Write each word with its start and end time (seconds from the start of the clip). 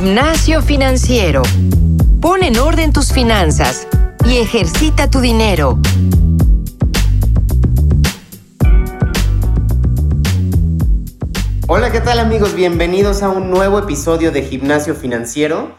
Gimnasio 0.00 0.62
financiero. 0.62 1.42
Pon 2.20 2.44
en 2.44 2.56
orden 2.56 2.92
tus 2.92 3.12
finanzas 3.12 3.88
y 4.24 4.36
ejercita 4.36 5.10
tu 5.10 5.18
dinero. 5.18 5.76
Hola, 11.66 11.90
¿qué 11.90 12.00
tal 12.00 12.20
amigos? 12.20 12.54
Bienvenidos 12.54 13.24
a 13.24 13.30
un 13.30 13.50
nuevo 13.50 13.80
episodio 13.80 14.30
de 14.30 14.42
Gimnasio 14.42 14.94
Financiero. 14.94 15.74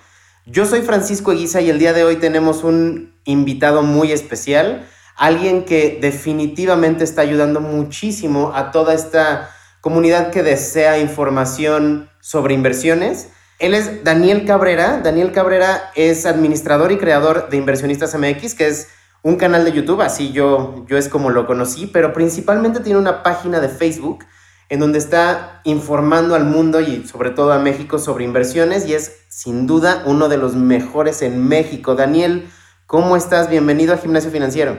Yo 0.45 0.65
soy 0.65 0.81
Francisco 0.81 1.31
Eguiza 1.31 1.61
y 1.61 1.69
el 1.69 1.79
día 1.79 1.93
de 1.93 2.03
hoy 2.03 2.17
tenemos 2.17 2.65
un 2.65 3.13
invitado 3.23 3.83
muy 3.83 4.11
especial, 4.11 4.85
alguien 5.15 5.63
que 5.63 5.97
definitivamente 6.01 7.05
está 7.05 7.21
ayudando 7.21 7.61
muchísimo 7.61 8.51
a 8.53 8.71
toda 8.71 8.93
esta 8.95 9.49
comunidad 9.79 10.29
que 10.29 10.43
desea 10.43 10.99
información 10.99 12.09
sobre 12.19 12.53
inversiones. 12.53 13.29
Él 13.59 13.73
es 13.73 14.05
Daniel 14.05 14.45
Cabrera. 14.45 15.01
Daniel 15.03 15.33
Cabrera 15.33 15.91
es 15.93 16.25
administrador 16.25 16.93
y 16.93 16.97
creador 16.97 17.49
de 17.49 17.57
Inversionistas 17.57 18.17
MX, 18.17 18.55
que 18.55 18.67
es 18.67 18.89
un 19.21 19.35
canal 19.35 19.65
de 19.65 19.73
YouTube, 19.73 20.01
así 20.01 20.31
yo, 20.31 20.85
yo 20.87 20.97
es 20.97 21.09
como 21.09 21.29
lo 21.29 21.45
conocí, 21.45 21.85
pero 21.87 22.13
principalmente 22.13 22.79
tiene 22.79 22.97
una 22.97 23.21
página 23.21 23.59
de 23.59 23.67
Facebook 23.67 24.25
en 24.69 24.79
donde 24.79 24.97
está 24.97 25.59
informando 25.65 26.35
al 26.35 26.45
mundo 26.45 26.79
y 26.79 27.05
sobre 27.05 27.31
todo 27.31 27.51
a 27.51 27.59
México 27.59 27.99
sobre 27.99 28.23
inversiones 28.23 28.87
y 28.87 28.93
es 28.93 29.25
sin 29.27 29.67
duda 29.67 30.03
uno 30.05 30.29
de 30.29 30.37
los 30.37 30.55
mejores 30.55 31.21
en 31.21 31.45
México. 31.45 31.95
Daniel, 31.95 32.49
¿cómo 32.85 33.17
estás? 33.17 33.49
Bienvenido 33.49 33.93
a 33.93 33.97
Gimnasio 33.97 34.31
Financiero. 34.31 34.77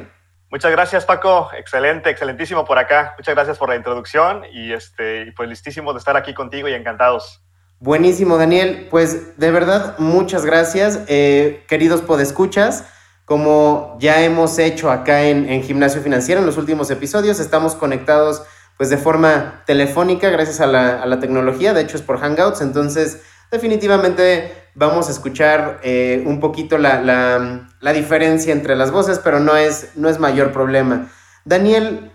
Muchas 0.51 0.71
gracias, 0.71 1.05
Paco. 1.05 1.51
Excelente, 1.55 2.09
excelentísimo 2.09 2.65
por 2.65 2.79
acá. 2.79 3.15
Muchas 3.19 3.35
gracias 3.35 3.59
por 3.59 3.69
la 3.69 3.77
introducción 3.77 4.45
y, 4.51 4.73
este, 4.73 5.33
pues 5.37 5.51
listísimo 5.51 5.93
de 5.93 5.99
estar 5.99 6.17
aquí 6.17 6.33
contigo 6.33 6.67
y 6.67 6.73
encantados. 6.73 7.43
Buenísimo, 7.83 8.37
Daniel. 8.37 8.89
Pues 8.91 9.39
de 9.39 9.51
verdad, 9.51 9.99
muchas 9.99 10.45
gracias. 10.45 11.01
Eh, 11.07 11.65
queridos 11.67 12.03
podescuchas, 12.03 12.85
como 13.25 13.97
ya 13.99 14.23
hemos 14.23 14.59
hecho 14.59 14.91
acá 14.91 15.23
en, 15.23 15.49
en 15.49 15.63
Gimnasio 15.63 16.03
Financiero 16.03 16.43
en 16.43 16.47
los 16.47 16.59
últimos 16.59 16.91
episodios, 16.91 17.41
estamos 17.41 17.75
conectados 17.75 18.43
pues 18.77 18.91
de 18.91 18.99
forma 18.99 19.63
telefónica 19.67 20.29
gracias 20.29 20.61
a 20.61 20.67
la, 20.67 21.03
a 21.03 21.07
la 21.07 21.21
tecnología, 21.21 21.73
de 21.73 21.81
hecho 21.81 21.97
es 21.97 22.03
por 22.03 22.19
Hangouts, 22.19 22.61
entonces 22.61 23.23
definitivamente 23.51 24.53
vamos 24.75 25.09
a 25.09 25.13
escuchar 25.13 25.81
eh, 25.83 26.23
un 26.27 26.39
poquito 26.39 26.77
la, 26.77 27.01
la, 27.01 27.71
la, 27.81 27.93
diferencia 27.95 28.53
entre 28.53 28.77
las 28.77 28.91
voces, 28.91 29.21
pero 29.25 29.41
no 29.41 29.57
es, 29.57 29.93
no 29.97 30.11
es 30.11 30.19
mayor 30.19 30.53
problema. 30.53 31.11
Daniel, 31.47 32.13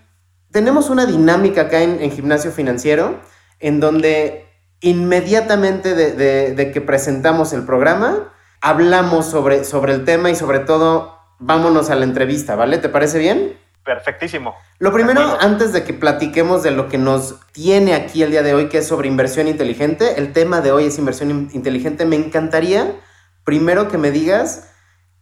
tenemos 0.51 0.91
una 0.91 1.07
dinámica 1.07 1.61
acá 1.61 1.81
en, 1.81 2.03
en 2.03 2.11
Gimnasio 2.11 2.51
Financiero 2.51 3.19
en 3.59 3.79
donde 3.79 4.45
inmediatamente 4.81 5.95
de, 5.95 6.11
de, 6.13 6.53
de, 6.53 6.71
que 6.71 6.81
presentamos 6.81 7.53
el 7.53 7.65
programa, 7.65 8.33
hablamos 8.61 9.25
sobre, 9.25 9.63
sobre 9.63 9.93
el 9.93 10.05
tema 10.05 10.29
y 10.29 10.35
sobre 10.35 10.59
todo 10.59 11.19
vámonos 11.39 11.89
a 11.89 11.95
la 11.95 12.05
entrevista, 12.05 12.55
¿vale? 12.55 12.77
¿Te 12.77 12.89
parece 12.89 13.19
bien? 13.19 13.57
Perfectísimo. 13.83 14.55
Lo 14.79 14.91
primero, 14.91 15.37
antes 15.39 15.71
de 15.71 15.83
que 15.83 15.93
platiquemos 15.93 16.63
de 16.63 16.71
lo 16.71 16.89
que 16.89 16.97
nos 16.97 17.35
tiene 17.51 17.93
aquí 17.93 18.23
el 18.23 18.31
día 18.31 18.41
de 18.41 18.55
hoy, 18.55 18.67
que 18.67 18.79
es 18.79 18.87
sobre 18.87 19.07
inversión 19.07 19.47
inteligente, 19.47 20.15
el 20.17 20.33
tema 20.33 20.61
de 20.61 20.71
hoy 20.71 20.85
es 20.85 20.97
inversión 20.97 21.49
inteligente, 21.53 22.05
me 22.05 22.15
encantaría 22.15 22.95
primero 23.43 23.87
que 23.87 23.99
me 23.99 24.11
digas 24.11 24.71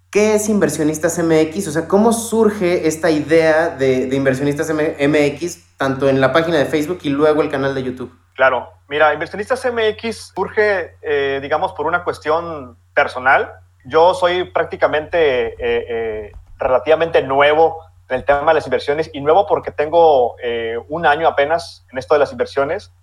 qué 0.09 0.35
es 0.35 0.47
Inversionistas 0.47 1.19
MX, 1.19 1.67
o 1.67 1.71
sea, 1.71 1.87
cómo 1.87 2.13
surge 2.13 2.87
esta 2.87 3.11
idea 3.11 3.69
de, 3.69 4.05
de 4.07 4.15
Inversionistas 4.15 4.71
MX, 4.71 5.77
tanto 5.77 6.07
en 6.07 6.21
la 6.21 6.31
página 6.31 6.57
de 6.57 6.65
Facebook 6.65 6.99
y 7.03 7.09
luego 7.09 7.41
el 7.41 7.49
canal 7.49 7.75
de 7.75 7.83
YouTube. 7.83 8.11
Claro, 8.35 8.69
mira, 8.93 9.11
Inversionistas 9.11 9.65
MX 9.65 10.33
surge, 10.35 10.97
eh, 11.01 11.39
digamos, 11.41 11.73
por 11.73 11.87
una 11.87 12.03
cuestión 12.03 12.77
personal. 12.93 13.51
Yo 13.85 14.13
soy 14.13 14.43
prácticamente 14.43 15.47
eh, 15.47 15.55
eh, 15.57 16.31
relativamente 16.59 17.23
nuevo 17.23 17.83
en 18.07 18.17
el 18.17 18.23
tema 18.23 18.51
de 18.51 18.53
las 18.53 18.67
inversiones 18.67 19.09
y 19.11 19.19
nuevo 19.21 19.47
porque 19.47 19.71
tengo 19.71 20.35
eh, 20.43 20.77
un 20.89 21.07
año 21.07 21.27
apenas 21.27 21.87
en 21.91 21.97
esto 21.97 22.13
de 22.13 22.19
las 22.19 22.31
inversiones 22.31 22.93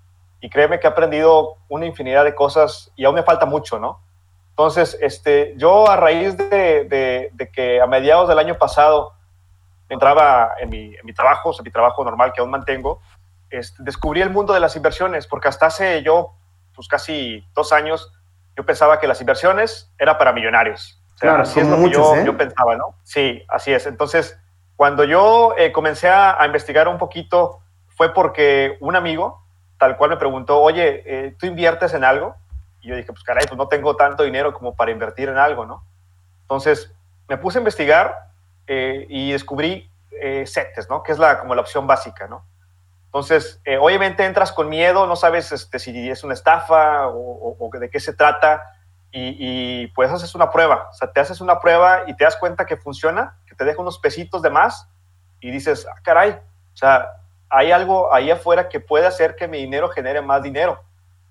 y 0.41 0.49
créeme 0.49 0.78
que 0.78 0.87
he 0.87 0.91
aprendido 0.91 1.56
una 1.69 1.87
infinidad 1.87 2.22
de 2.22 2.37
cosas 2.37 2.93
y 2.95 3.05
aún 3.05 3.17
me 3.17 3.25
falta 3.25 3.45
mucho, 3.45 3.81
¿no? 3.81 4.01
Entonces, 4.51 4.97
este, 5.01 5.55
yo 5.57 5.91
a 5.91 5.97
raíz 5.97 6.37
de, 6.37 6.84
de, 6.84 7.31
de 7.33 7.51
que 7.51 7.81
a 7.81 7.89
mediados 7.89 8.28
del 8.28 8.39
año 8.39 8.57
pasado 8.59 9.15
entraba 9.89 10.53
en 10.61 10.71
mi, 10.71 10.95
en 10.95 11.05
mi 11.05 11.12
trabajo, 11.12 11.49
o 11.49 11.53
sea, 11.53 11.65
mi 11.65 11.72
trabajo 11.72 12.05
normal 12.05 12.33
que 12.33 12.41
aún 12.41 12.51
mantengo, 12.51 13.01
este, 13.50 13.83
descubrí 13.83 14.22
el 14.22 14.31
mundo 14.31 14.55
de 14.55 14.61
las 14.61 14.77
inversiones 14.77 15.27
porque 15.27 15.49
hasta 15.49 15.66
hace 15.66 16.03
yo, 16.03 16.34
pues 16.75 16.88
casi 16.88 17.44
dos 17.55 17.72
años, 17.72 18.12
yo 18.56 18.65
pensaba 18.65 19.00
que 19.00 19.06
las 19.06 19.21
inversiones 19.21 19.93
era 19.99 20.16
para 20.19 20.33
millonarios. 20.33 21.03
O 21.15 21.19
sea, 21.19 21.31
claro, 21.31 21.43
así 21.43 21.60
es 21.60 21.69
lo 21.69 21.77
muchos, 21.77 22.10
que 22.10 22.16
yo, 22.16 22.22
¿eh? 22.22 22.25
yo 22.27 22.37
pensaba, 22.37 22.77
¿no? 22.77 22.94
Sí, 23.03 23.44
así 23.49 23.72
es. 23.72 23.87
Entonces, 23.87 24.39
cuando 24.77 25.05
yo 25.05 25.55
eh, 25.59 25.72
comencé 25.72 26.09
a, 26.09 26.41
a, 26.41 26.47
investigar 26.47 26.89
un 26.89 26.97
poquito, 26.97 27.60
fue 27.89 28.15
porque 28.15 28.78
un 28.81 28.97
amigo 28.97 29.44
tal 29.78 29.97
cual 29.97 30.10
me 30.10 30.16
preguntó, 30.16 30.60
oye, 30.60 31.03
eh, 31.06 31.37
¿tú 31.39 31.47
inviertes 31.47 31.94
en 31.94 32.05
algo? 32.05 32.37
Y 32.83 32.89
yo 32.89 32.97
dije, 32.97 33.12
pues 33.12 33.25
caray, 33.25 33.47
pues 33.47 33.59
no 33.59 33.69
tengo 33.69 33.97
tanto 33.97 34.22
dinero 34.22 34.53
como 34.53 34.75
para 34.77 34.91
invertir 34.91 35.28
en 35.28 35.39
algo, 35.39 35.66
¿no? 35.66 35.84
Entonces 36.43 36.94
me 37.28 37.37
puse 37.39 37.59
a 37.59 37.60
investigar 37.60 38.15
eh, 38.66 39.06
y 39.09 39.33
descubrí 39.33 39.91
CETES, 40.10 40.91
¿no? 40.91 41.03
Que 41.03 41.12
es 41.12 41.19
la, 41.19 41.41
como 41.41 41.55
la 41.55 41.62
opción 41.62 41.87
básica, 41.87 42.28
¿no? 42.28 42.44
Entonces, 43.10 43.60
eh, 43.65 43.76
obviamente 43.76 44.25
entras 44.25 44.53
con 44.53 44.69
miedo, 44.69 45.04
no 45.09 45.16
sabes 45.16 45.50
este, 45.50 45.81
si 45.81 46.09
es 46.09 46.22
una 46.22 46.34
estafa 46.34 47.09
o, 47.09 47.19
o, 47.19 47.56
o 47.59 47.78
de 47.78 47.91
qué 47.91 47.98
se 47.98 48.12
trata, 48.12 48.62
y, 49.10 49.34
y, 49.38 49.87
pues 49.88 50.12
haces 50.12 50.37
una 50.37 50.53
prueba, 50.53 50.87
o 50.88 50.93
sea, 50.93 51.10
te 51.10 51.19
haces 51.19 51.41
una 51.41 51.59
prueba 51.59 52.04
y 52.06 52.15
te 52.15 52.22
das 52.22 52.37
cuenta 52.37 52.66
que 52.66 52.76
funciona, 52.76 53.37
que 53.47 53.56
te 53.56 53.65
deja 53.65 53.82
unos 53.82 53.98
pesitos 53.98 54.43
de 54.43 54.50
más 54.50 54.88
y 55.41 55.50
dices, 55.50 55.88
ah, 55.91 55.98
caray, 56.04 56.31
o 56.31 56.76
sea, 56.76 57.15
hay 57.48 57.72
algo 57.72 58.15
ahí 58.15 58.31
afuera 58.31 58.69
que 58.69 58.78
puede 58.78 59.09
hacer 59.09 59.34
que 59.34 59.48
mi 59.48 59.59
dinero 59.59 59.88
genere 59.88 60.22
más 60.22 60.44
dinero. 60.44 60.81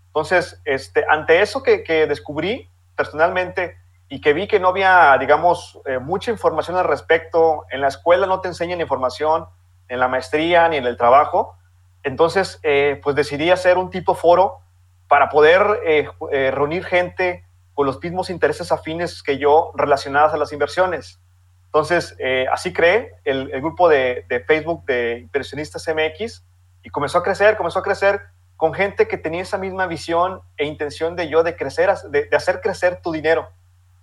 Entonces, 0.07 0.61
este, 0.66 1.06
ante 1.07 1.41
eso 1.41 1.63
que, 1.63 1.85
que 1.85 2.07
descubrí 2.07 2.69
personalmente 2.97 3.78
y 4.09 4.19
que 4.19 4.34
vi 4.34 4.47
que 4.47 4.59
no 4.59 4.67
había, 4.67 5.16
digamos, 5.17 5.79
eh, 5.85 6.00
mucha 6.00 6.31
información 6.31 6.75
al 6.75 6.84
respecto, 6.84 7.66
en 7.69 7.79
la 7.79 7.88
escuela 7.88 8.28
no 8.28 8.41
te 8.41 8.50
enseñan 8.50 8.81
información, 8.81 9.47
en 9.88 10.00
la 10.01 10.09
maestría 10.09 10.67
ni 10.67 10.75
en 10.75 10.85
el 10.85 10.97
trabajo, 10.97 11.56
entonces, 12.03 12.59
eh, 12.63 12.99
pues 13.03 13.15
decidí 13.15 13.49
hacer 13.51 13.77
un 13.77 13.89
tipo 13.89 14.15
foro 14.15 14.59
para 15.07 15.29
poder 15.29 15.81
eh, 15.85 16.07
reunir 16.51 16.85
gente 16.85 17.45
con 17.73 17.85
los 17.85 18.01
mismos 18.01 18.29
intereses 18.29 18.71
afines 18.71 19.23
que 19.23 19.37
yo 19.37 19.71
relacionadas 19.75 20.33
a 20.33 20.37
las 20.37 20.51
inversiones. 20.53 21.19
Entonces, 21.65 22.15
eh, 22.19 22.45
así 22.51 22.73
creé 22.73 23.13
el, 23.25 23.49
grupo 23.61 23.89
de, 23.89 24.25
Facebook 24.47 24.85
de 24.85 25.19
Inversionistas 25.19 25.87
MX 25.87 26.43
y 26.83 26.89
comenzó 26.89 27.19
a 27.19 27.23
crecer, 27.23 27.57
comenzó 27.57 27.79
a 27.79 27.83
crecer 27.83 28.21
con 28.57 28.73
gente 28.73 29.07
que 29.07 29.17
tenía 29.17 29.43
esa 29.43 29.57
misma 29.57 29.87
visión 29.87 30.41
e 30.57 30.66
intención 30.66 31.16
de 31.16 31.29
yo 31.29 31.43
de 31.43 31.55
crecer, 31.55 31.93
de, 32.09 32.25
de 32.25 32.35
hacer 32.35 32.59
crecer 32.61 33.01
tu 33.01 33.11
dinero. 33.11 33.49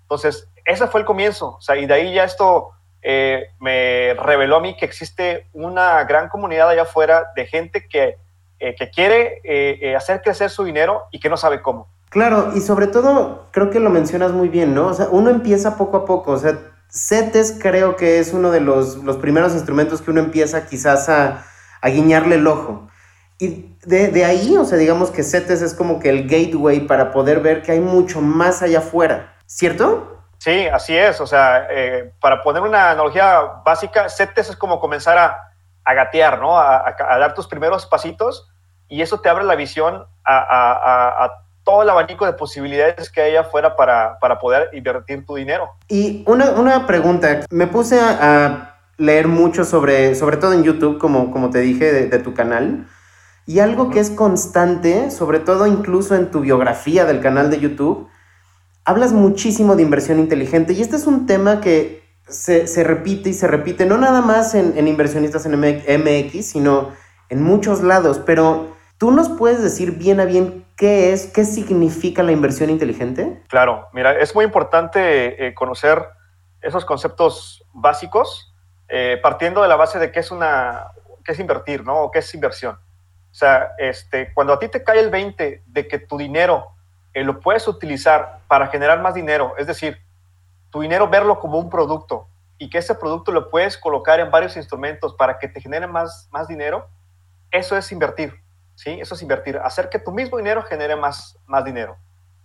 Entonces, 0.03 0.49
ese 0.65 0.87
fue 0.87 1.01
el 1.01 1.07
comienzo. 1.07 1.57
O 1.57 1.61
sea, 1.61 1.77
y 1.77 1.87
de 1.87 1.95
ahí 1.95 2.15
ya 2.15 2.25
esto 2.25 2.71
eh, 3.09 3.51
me 3.61 4.15
reveló 4.15 4.57
a 4.57 4.61
mí 4.61 4.77
que 4.77 4.85
existe 4.85 5.47
una 5.53 6.03
gran 6.03 6.29
comunidad 6.29 6.71
allá 6.71 6.83
afuera 6.83 7.27
de 7.37 7.47
gente 7.47 7.87
que, 7.89 8.17
eh, 8.59 8.75
que 8.75 8.91
quiere 8.91 9.41
eh, 9.45 9.95
hacer 9.95 10.23
crecer 10.23 10.51
su 10.51 10.65
dinero 10.65 11.05
y 11.13 11.21
que 11.21 11.29
no 11.29 11.37
sabe 11.37 11.63
cómo. 11.63 11.87
Claro, 12.09 12.51
y 12.57 12.61
sobre 12.61 12.89
todo, 12.89 13.47
creo 13.53 13.71
que 13.71 13.79
lo 13.79 13.91
mencionas 13.91 14.33
muy 14.33 14.49
bien, 14.49 14.75
¿no? 14.75 14.89
O 14.89 14.95
sea, 14.95 15.07
uno 15.13 15.31
empieza 15.31 15.77
poco 15.77 15.99
a 15.99 16.05
poco, 16.05 16.33
o 16.33 16.39
sea, 16.39 16.59
CETES 16.91 17.59
creo 17.63 17.95
que 17.95 18.19
es 18.19 18.33
uno 18.33 18.51
de 18.51 18.61
los, 18.61 18.97
los 18.97 19.19
primeros 19.19 19.53
instrumentos 19.53 20.03
que 20.03 20.11
uno 20.11 20.19
empieza 20.19 20.67
quizás 20.67 21.09
a, 21.09 21.47
a 21.81 21.89
guiñarle 21.89 22.35
el 22.35 22.47
ojo. 22.49 22.89
Y 23.39 23.77
de, 23.85 24.09
de, 24.09 24.25
ahí, 24.25 24.57
o 24.57 24.65
sea, 24.65 24.79
digamos 24.79 25.13
que 25.13 25.23
CETES 25.23 25.63
es 25.63 25.75
como 25.75 26.01
que 26.01 26.09
el 26.09 26.27
gateway 26.27 26.89
para 26.89 27.13
poder 27.13 27.39
ver 27.39 27.63
que 27.63 27.71
hay 27.71 27.81
mucho 27.81 28.21
más 28.21 28.63
allá 28.63 28.81
afuera, 28.81 29.37
¿cierto? 29.47 30.16
Sí, 30.39 30.67
así 30.67 30.97
es. 30.97 31.21
O 31.21 31.27
sea, 31.27 31.67
eh, 31.71 32.13
para 32.21 32.43
poner 32.43 32.63
una 32.63 32.91
analogía 32.91 33.41
básica, 33.65 34.09
CETES 34.09 34.51
es 34.51 34.57
como 34.57 34.81
comenzar 34.81 35.19
a, 35.19 35.53
a 35.85 35.95
gatear, 35.95 36.39
¿no? 36.41 36.59
A, 36.59 36.77
a, 36.79 36.97
a, 36.99 37.19
dar 37.19 37.35
tus 37.35 37.47
primeros 37.47 37.87
pasitos 37.87 38.49
y 38.89 39.03
eso 39.03 39.21
te 39.21 39.29
abre 39.29 39.45
la 39.45 39.55
visión 39.55 40.05
a, 40.25 41.43
todo 41.65 41.83
el 41.83 41.91
abanico 41.91 42.25
de 42.25 42.33
posibilidades 42.33 43.11
que 43.11 43.21
hay 43.21 43.35
afuera 43.35 43.75
para, 43.75 44.21
para 44.21 44.39
poder 44.39 44.71
invertir 44.73 45.27
tu 45.27 45.35
dinero. 45.35 45.69
Y 45.89 46.23
una, 46.27 46.51
una 46.51 46.87
pregunta, 46.87 47.41
me 47.51 47.67
puse 47.67 47.99
a, 47.99 48.19
a, 48.21 48.77
leer 48.99 49.27
mucho 49.27 49.65
sobre, 49.65 50.15
sobre 50.15 50.37
todo 50.37 50.53
en 50.53 50.63
YouTube, 50.63 50.99
como, 50.99 51.33
como 51.33 51.51
te 51.51 51.59
dije, 51.59 51.93
de, 51.93 52.07
de 52.07 52.19
tu 52.21 52.35
canal, 52.35 52.87
y 53.47 53.59
algo 53.59 53.91
que 53.91 53.99
es 53.99 54.11
constante, 54.11 55.11
sobre 55.11 55.41
todo 55.41 55.67
incluso 55.67 56.15
en 56.15 56.31
tu 56.31 56.41
biografía 56.41 57.05
del 57.05 57.21
canal 57.21 57.51
de 57.51 57.59
YouTube, 57.59 58.09
hablas 58.87 59.13
muchísimo 59.13 59.77
de 59.77 59.83
inversión 59.83 60.19
inteligente, 60.19 60.73
y 60.73 60.81
este 60.81 60.97
es 60.97 61.07
un 61.07 61.27
tema 61.27 61.61
que 61.61 62.03
se, 62.29 62.67
se 62.67 62.85
repite 62.85 63.31
y 63.31 63.35
se 63.35 63.49
repite, 63.49 63.85
no 63.85 63.99
nada 63.99 64.23
más 64.23 64.55
en, 64.55 64.79
en 64.79 64.89
inversionistas 64.89 65.45
en 65.45 65.59
MX, 65.61 66.47
sino 66.47 66.93
en 67.29 67.43
muchos 67.43 67.83
lados, 67.83 68.21
pero 68.25 68.77
tú 68.97 69.11
nos 69.11 69.29
puedes 69.29 69.63
decir 69.63 69.93
bien 69.93 70.21
a 70.21 70.25
bien 70.25 70.65
qué 70.77 71.13
es, 71.13 71.27
qué 71.27 71.45
significa 71.45 72.23
la 72.23 72.33
inversión 72.33 72.71
inteligente? 72.71 73.43
Claro, 73.49 73.89
mira, 73.93 74.19
es 74.19 74.35
muy 74.35 74.45
importante 74.45 75.47
eh, 75.47 75.55
conocer 75.55 76.01
esos 76.61 76.85
conceptos 76.85 77.65
básicos, 77.73 78.55
eh, 78.89 79.19
partiendo 79.21 79.63
de 79.63 79.69
la 79.69 79.77
base 79.77 79.99
de 79.99 80.13
qué 80.13 80.21
es 80.21 80.31
una, 80.31 80.93
qué 81.25 81.33
es 81.33 81.41
invertir, 81.41 81.85
¿no? 81.85 82.03
O 82.03 82.11
qué 82.11 82.21
es 82.21 82.35
inversión. 82.35 82.77
O 82.77 83.35
sea, 83.39 83.73
este, 83.79 84.33
cuando 84.33 84.53
a 84.53 84.59
ti 84.59 84.69
te 84.69 84.85
cae 84.85 85.01
el 85.01 85.11
20 85.11 85.65
de 85.67 85.89
que 85.89 85.99
tu 85.99 86.17
dinero 86.17 86.76
eh, 87.17 87.25
lo 87.25 87.41
puedes 87.41 87.67
utilizar 87.67 88.41
para 88.47 88.67
generar 88.67 89.01
más 89.01 89.15
dinero, 89.15 89.55
es 89.57 89.67
decir, 89.67 90.03
tu 90.69 90.83
dinero 90.83 91.09
verlo 91.09 91.41
como 91.41 91.59
un 91.59 91.71
producto 91.71 92.29
y 92.59 92.69
que 92.69 92.77
ese 92.77 92.95
producto 92.95 93.33
lo 93.33 93.49
puedes 93.49 93.79
colocar 93.79 94.21
en 94.21 94.31
varios 94.31 94.55
instrumentos 94.59 95.15
para 95.15 95.39
que 95.39 95.49
te 95.49 95.63
genere 95.63 95.87
más, 95.87 96.29
más 96.31 96.47
dinero, 96.47 96.91
eso 97.51 97.75
es 97.75 97.91
invertir, 97.91 98.35
¿sí? 98.75 99.01
Eso 99.01 99.15
es 99.15 99.23
invertir, 99.23 99.57
hacer 99.57 99.89
que 99.89 99.99
tu 99.99 100.13
mismo 100.13 100.37
dinero 100.37 100.63
genere 100.65 100.95
más, 100.95 101.39
más 101.47 101.65
dinero. 101.65 101.97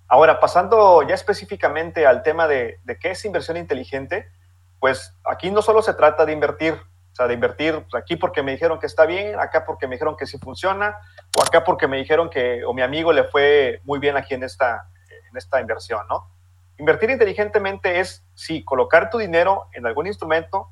Ahora, 0.08 0.40
pasando 0.40 1.04
ya 1.04 1.16
específicamente 1.16 2.08
al 2.08 2.24
tema 2.24 2.48
de, 2.48 2.80
de 2.86 2.98
qué 2.98 3.12
es 3.12 3.26
inversión 3.26 3.58
inteligente, 3.58 4.32
pues 4.80 5.14
aquí 5.26 5.52
no 5.52 5.62
solo 5.62 5.82
se 5.82 5.96
trata 5.96 6.26
de 6.26 6.32
invertir, 6.32 6.82
o 7.12 7.16
sea, 7.16 7.28
de 7.28 7.34
invertir 7.34 7.86
pues, 7.90 8.02
aquí 8.02 8.16
porque 8.16 8.42
me 8.42 8.52
dijeron 8.52 8.80
que 8.80 8.86
está 8.86 9.06
bien, 9.06 9.40
acá 9.40 9.66
porque 9.66 9.88
me 9.88 9.96
dijeron 9.96 10.16
que 10.16 10.26
sí 10.26 10.38
funciona, 10.38 10.98
o 11.38 11.44
acá 11.44 11.64
porque 11.64 11.88
me 11.88 11.98
dijeron 11.98 12.30
que, 12.30 12.64
o 12.64 12.74
mi 12.74 12.82
amigo 12.82 13.12
le 13.12 13.26
fue 13.26 13.82
muy 13.84 14.00
bien 14.00 14.16
aquí 14.18 14.34
en 14.34 14.44
esta, 14.44 14.88
en 15.30 15.38
esta 15.38 15.60
inversión, 15.60 16.08
¿no? 16.10 16.30
Invertir 16.78 17.10
inteligentemente 17.10 18.00
es, 18.00 18.26
sí, 18.34 18.64
colocar 18.64 19.10
tu 19.10 19.18
dinero 19.18 19.68
en 19.74 19.86
algún 19.86 20.08
instrumento, 20.08 20.70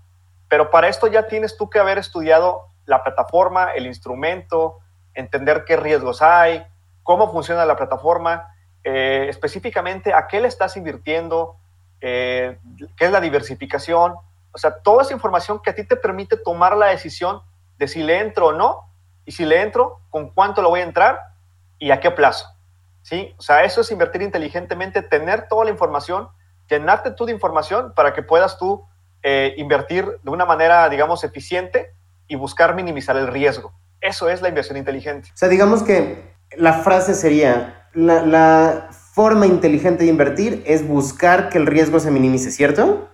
pero 0.47 0.71
para 0.71 0.87
esto 0.87 1.07
ya 1.07 1.27
tienes 1.27 1.57
tú 1.57 1.69
que 1.69 1.79
haber 1.79 1.97
estudiado 1.97 2.69
la 2.85 3.03
plataforma, 3.03 3.71
el 3.73 3.85
instrumento, 3.85 4.79
entender 5.13 5.65
qué 5.65 5.77
riesgos 5.77 6.21
hay, 6.21 6.65
cómo 7.03 7.31
funciona 7.31 7.65
la 7.65 7.75
plataforma, 7.75 8.55
eh, 8.83 9.27
específicamente 9.29 10.13
a 10.13 10.27
qué 10.27 10.39
le 10.39 10.47
estás 10.47 10.77
invirtiendo, 10.77 11.57
eh, 12.01 12.57
qué 12.97 13.05
es 13.05 13.11
la 13.11 13.21
diversificación, 13.21 14.15
o 14.51 14.57
sea, 14.57 14.79
toda 14.81 15.03
esa 15.03 15.13
información 15.13 15.59
que 15.61 15.69
a 15.69 15.75
ti 15.75 15.83
te 15.83 15.95
permite 15.95 16.37
tomar 16.37 16.75
la 16.75 16.87
decisión 16.87 17.41
de 17.77 17.87
si 17.87 18.03
le 18.03 18.19
entro 18.19 18.47
o 18.47 18.53
no, 18.53 18.89
y 19.25 19.31
si 19.31 19.45
le 19.45 19.61
entro, 19.61 20.01
con 20.09 20.31
cuánto 20.31 20.61
lo 20.61 20.69
voy 20.69 20.79
a 20.79 20.83
entrar 20.83 21.19
y 21.77 21.91
a 21.91 21.99
qué 21.99 22.11
plazo. 22.11 22.47
¿sí? 23.01 23.33
O 23.37 23.41
sea, 23.41 23.63
eso 23.63 23.81
es 23.81 23.91
invertir 23.91 24.21
inteligentemente, 24.21 25.01
tener 25.01 25.47
toda 25.47 25.65
la 25.65 25.71
información, 25.71 26.29
llenarte 26.67 27.11
tú 27.11 27.25
de 27.25 27.31
información 27.31 27.93
para 27.95 28.13
que 28.13 28.23
puedas 28.23 28.57
tú 28.57 28.85
eh, 29.21 29.53
invertir 29.57 30.05
de 30.23 30.31
una 30.31 30.45
manera, 30.45 30.87
digamos, 30.89 31.23
eficiente 31.23 31.93
y 32.27 32.35
buscar 32.35 32.75
minimizar 32.75 33.17
el 33.17 33.27
riesgo. 33.27 33.73
Eso 34.01 34.29
es 34.29 34.41
la 34.41 34.49
inversión 34.49 34.77
inteligente. 34.77 35.29
O 35.33 35.37
sea, 35.37 35.49
digamos 35.49 35.83
que 35.83 36.33
la 36.55 36.73
frase 36.73 37.13
sería, 37.13 37.87
la, 37.93 38.89
forma 39.11 39.47
inteligente 39.47 40.05
de 40.05 40.09
invertir 40.09 40.63
es 40.65 40.87
buscar 40.87 41.49
que 41.49 41.57
el 41.57 41.65
riesgo 41.65 41.99
se 41.99 42.09
minimice, 42.09 42.51
¿cierto? 42.51 43.09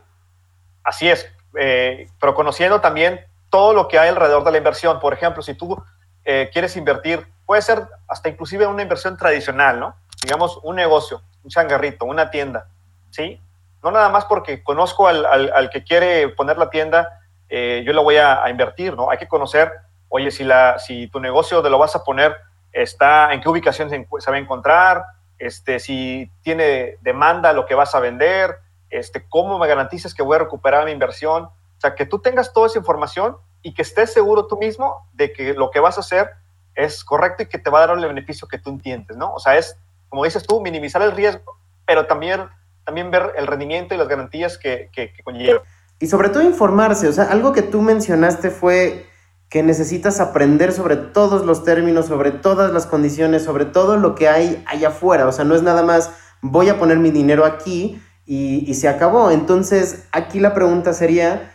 Así 0.85 1.09
es, 1.09 1.27
eh, 1.57 2.07
pero 2.19 2.35
conociendo 2.35 2.79
también 2.79 3.25
todo 3.49 3.73
lo 3.73 3.87
que 3.87 3.97
hay 3.99 4.09
alrededor 4.09 4.43
de 4.43 4.51
la 4.51 4.59
inversión. 4.59 4.99
Por 4.99 5.13
ejemplo, 5.13 5.41
si 5.41 5.55
tú 5.55 5.83
eh, 6.23 6.49
quieres 6.53 6.77
invertir 6.77 7.27
puede 7.45 7.61
ser 7.61 7.87
hasta 8.07 8.29
inclusive 8.29 8.67
una 8.67 8.81
inversión 8.81 9.17
tradicional, 9.17 9.79
¿no? 9.79 9.95
Digamos, 10.21 10.59
un 10.63 10.75
negocio, 10.75 11.21
un 11.43 11.49
changarrito, 11.49 12.05
una 12.05 12.29
tienda, 12.29 12.67
¿sí? 13.09 13.41
No 13.83 13.91
nada 13.91 14.09
más 14.09 14.25
porque 14.25 14.63
conozco 14.63 15.07
al, 15.07 15.25
al, 15.25 15.69
que 15.69 15.83
quiere 15.83 16.29
poner 16.29 16.57
la 16.57 16.69
tienda, 16.69 17.19
eh, 17.49 17.83
yo 17.85 17.93
lo 17.93 18.03
voy 18.03 18.17
a, 18.17 18.49
invertir, 18.49 18.95
¿no? 18.95 19.11
Hay 19.11 19.19
que 19.19 19.27
conocer, 19.27 19.71
oye, 20.09 20.31
si, 20.31 20.43
la, 20.43 20.79
si 20.79 21.07
tu 21.07 21.19
negocio 21.19 21.61
de 21.61 21.69
lo 21.69 21.77
vas 21.77 21.95
a 21.95 22.03
poner 22.03 22.35
está, 22.71 23.31
en 23.31 23.41
qué 23.41 23.49
ubicación 23.49 23.89
se, 23.89 24.07
se 24.19 24.31
va 24.31 24.37
a 24.37 24.39
encontrar, 24.39 25.05
este, 25.37 25.79
si 25.79 26.31
tiene 26.41 26.97
demanda 27.01 27.53
lo 27.53 27.65
que 27.65 27.75
vas 27.75 27.93
a 27.93 27.99
vender, 27.99 28.57
este, 28.97 29.27
cómo 29.29 29.59
me 29.59 29.67
garantizas 29.67 30.13
que 30.13 30.23
voy 30.23 30.35
a 30.35 30.39
recuperar 30.39 30.85
mi 30.85 30.91
inversión. 30.91 31.43
O 31.43 31.79
sea, 31.79 31.95
que 31.95 32.05
tú 32.05 32.19
tengas 32.19 32.53
toda 32.53 32.67
esa 32.67 32.79
información 32.79 33.37
y 33.61 33.73
que 33.73 33.81
estés 33.81 34.13
seguro 34.13 34.47
tú 34.47 34.57
mismo 34.57 35.07
de 35.13 35.33
que 35.33 35.53
lo 35.53 35.71
que 35.71 35.79
vas 35.79 35.97
a 35.97 36.01
hacer 36.01 36.29
es 36.75 37.03
correcto 37.03 37.43
y 37.43 37.45
que 37.47 37.57
te 37.57 37.69
va 37.69 37.83
a 37.83 37.87
dar 37.87 37.97
el 37.97 38.05
beneficio 38.05 38.47
que 38.47 38.59
tú 38.59 38.69
entiendes, 38.69 39.17
¿no? 39.17 39.33
O 39.33 39.39
sea, 39.39 39.57
es, 39.57 39.77
como 40.09 40.23
dices 40.23 40.43
tú, 40.43 40.61
minimizar 40.61 41.01
el 41.01 41.13
riesgo, 41.13 41.57
pero 41.85 42.05
también, 42.05 42.47
también 42.83 43.11
ver 43.11 43.33
el 43.37 43.47
rendimiento 43.47 43.95
y 43.95 43.97
las 43.97 44.07
garantías 44.07 44.57
que, 44.57 44.89
que, 44.93 45.11
conlleva. 45.23 45.61
Y 45.99 46.07
sobre 46.07 46.29
todo 46.29 46.43
informarse, 46.43 47.07
o 47.07 47.13
sea, 47.13 47.25
algo 47.25 47.53
que 47.53 47.61
tú 47.61 47.81
mencionaste 47.81 48.49
fue 48.49 49.07
que 49.49 49.63
necesitas 49.63 50.19
aprender 50.19 50.73
sobre 50.73 50.97
todos 50.97 51.45
los 51.45 51.63
términos, 51.63 52.07
sobre 52.07 52.31
todas 52.31 52.73
las 52.73 52.85
condiciones, 52.85 53.43
sobre 53.43 53.65
todo 53.65 53.95
lo 53.95 54.15
que 54.15 54.27
hay 54.27 54.63
allá 54.67 54.89
afuera. 54.89 55.27
O 55.27 55.31
sea, 55.31 55.45
no 55.45 55.55
es 55.55 55.61
nada 55.61 55.83
más 55.83 56.11
voy 56.41 56.69
a 56.69 56.77
poner 56.77 56.99
mi 56.99 57.11
dinero 57.11 57.45
aquí 57.45 58.01
y, 58.25 58.69
y 58.69 58.73
se 58.73 58.87
acabó. 58.87 59.31
Entonces, 59.31 60.07
aquí 60.11 60.39
la 60.39 60.53
pregunta 60.53 60.93
sería, 60.93 61.51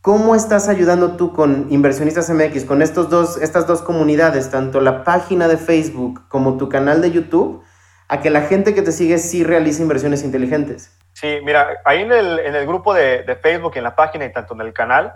¿Cómo 0.00 0.36
estás 0.36 0.68
ayudando 0.68 1.16
tú 1.16 1.32
con 1.32 1.66
Inversionistas 1.70 2.30
MX, 2.30 2.64
con 2.64 2.82
estos 2.82 3.10
dos, 3.10 3.36
estas 3.42 3.66
dos 3.66 3.82
comunidades, 3.82 4.48
tanto 4.50 4.80
la 4.80 5.02
página 5.02 5.48
de 5.48 5.56
Facebook 5.56 6.28
como 6.28 6.56
tu 6.56 6.68
canal 6.68 7.02
de 7.02 7.10
YouTube, 7.10 7.64
a 8.06 8.20
que 8.20 8.30
la 8.30 8.42
gente 8.42 8.74
que 8.74 8.82
te 8.82 8.92
sigue 8.92 9.18
sí 9.18 9.42
realice 9.42 9.82
inversiones 9.82 10.22
inteligentes? 10.22 10.96
Sí, 11.14 11.40
mira, 11.42 11.80
ahí 11.84 12.02
en 12.02 12.12
el, 12.12 12.38
en 12.38 12.54
el 12.54 12.66
grupo 12.66 12.94
de, 12.94 13.24
de, 13.24 13.34
Facebook, 13.36 13.72
en 13.74 13.82
la 13.82 13.96
página 13.96 14.24
y 14.24 14.32
tanto 14.32 14.54
en 14.54 14.60
el 14.60 14.72
canal, 14.72 15.12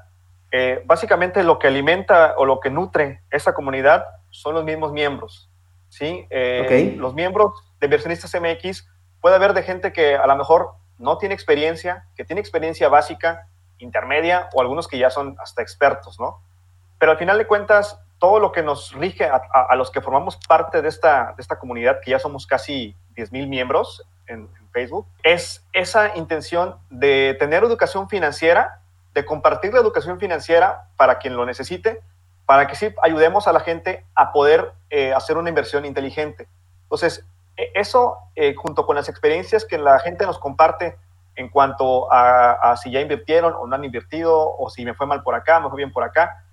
eh, 0.50 0.82
básicamente 0.84 1.44
lo 1.44 1.60
que 1.60 1.68
alimenta 1.68 2.34
o 2.36 2.44
lo 2.44 2.58
que 2.58 2.68
nutre 2.68 3.22
esa 3.30 3.54
comunidad 3.54 4.04
son 4.30 4.54
los 4.54 4.64
mismos 4.64 4.92
miembros. 4.92 5.48
¿sí? 5.88 6.26
Eh, 6.28 6.96
Los 6.98 7.14
miembros 7.14 7.52
de 7.78 7.86
Inversionistas 7.86 8.34
MX 8.34 8.86
puede 9.22 9.36
haber 9.36 9.54
de 9.54 9.62
gente 9.62 9.94
que 9.94 10.16
a 10.16 10.26
lo 10.26 10.36
mejor 10.36 10.74
no 10.98 11.16
tiene 11.16 11.34
experiencia, 11.34 12.04
que 12.14 12.24
tiene 12.24 12.40
experiencia 12.40 12.90
básica, 12.90 13.48
intermedia 13.78 14.50
o 14.52 14.60
algunos 14.60 14.86
que 14.88 14.98
ya 14.98 15.08
son 15.08 15.36
hasta 15.38 15.62
expertos, 15.62 16.20
¿no? 16.20 16.42
Pero 16.98 17.12
al 17.12 17.18
final 17.18 17.38
de 17.38 17.46
cuentas, 17.46 17.98
todo 18.18 18.38
lo 18.38 18.52
que 18.52 18.62
nos 18.62 18.92
rige 18.92 19.24
a, 19.24 19.74
los 19.74 19.90
que 19.90 20.00
formamos 20.00 20.36
parte 20.36 20.82
de 20.82 20.88
esta, 20.88 21.34
de 21.36 21.42
esta 21.42 21.58
comunidad, 21.58 22.00
que 22.00 22.12
ya 22.12 22.18
somos 22.18 22.46
casi 22.46 22.94
10.000 23.16 23.48
miembros 23.48 24.04
en, 24.26 24.48
Facebook, 24.72 25.06
es 25.22 25.66
esa 25.74 26.16
intención 26.16 26.76
de 26.88 27.36
tener 27.38 27.62
educación 27.62 28.08
financiera, 28.08 28.80
de 29.12 29.26
compartir 29.26 29.74
la 29.74 29.80
educación 29.80 30.18
financiera 30.18 30.88
para 30.96 31.18
quien 31.18 31.36
lo 31.36 31.44
necesite, 31.44 32.00
para 32.46 32.66
que 32.66 32.74
sí 32.74 32.94
ayudemos 33.02 33.46
a 33.46 33.52
la 33.52 33.60
gente 33.60 34.06
a 34.14 34.32
poder 34.32 34.72
eh, 34.88 35.12
hacer 35.12 35.36
una 35.36 35.50
inversión 35.50 35.84
inteligente. 35.84 36.48
Entonces, 36.84 37.26
eso, 37.56 38.16
eh, 38.34 38.54
junto 38.54 38.86
con 38.86 38.96
las 38.96 39.08
experiencias 39.08 39.64
que 39.64 39.78
la 39.78 39.98
gente 39.98 40.26
nos 40.26 40.38
comparte 40.38 40.96
en 41.34 41.48
cuanto 41.48 42.12
a, 42.12 42.76
si 42.76 42.90
ya 42.90 43.00
invirtieron 43.00 43.54
o 43.54 43.66
no 43.66 43.74
han 43.74 43.84
invertido, 43.84 44.54
o 44.58 44.68
si 44.68 44.84
me 44.84 44.94
fue 44.94 45.06
mal 45.06 45.22
por 45.22 45.34
acá, 45.34 45.60
me 45.60 45.68
fue 45.68 45.78
bien 45.78 45.92
por 45.92 46.04
acá. 46.04 46.44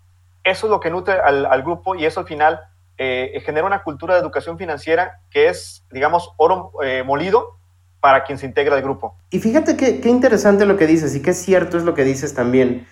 Eso 0.43 0.67
es 0.67 0.71
lo 0.71 0.79
que 0.79 0.89
nutre 0.89 1.19
al, 1.19 1.63
grupo 1.63 1.95
y 1.95 2.05
eso 2.05 2.21
al 2.21 2.27
final 2.27 2.61
eh, 2.97 3.41
genera 3.45 3.67
una 3.67 3.83
cultura 3.83 4.13
de 4.13 4.21
educación 4.21 4.57
financiera 4.57 5.19
que 5.31 5.49
es, 5.49 5.85
digamos, 5.91 6.31
oro 6.37 6.71
eh, 6.81 7.03
molido 7.05 7.57
para 7.99 8.23
quien 8.23 8.37
se 8.37 8.45
integra 8.45 8.75
al 8.75 8.81
grupo. 8.81 9.17
Y 9.29 9.39
fíjate 9.39 9.75
qué, 9.75 9.99
qué 9.99 10.09
interesante 10.09 10.65
lo 10.65 10.77
que 10.77 10.87
dices 10.87 11.13
y 11.15 11.21
qué 11.21 11.33
cierto 11.33 11.77
es 11.77 11.83
lo 11.83 11.93
que 11.93 12.05
dices 12.05 12.33
también. 12.33 12.87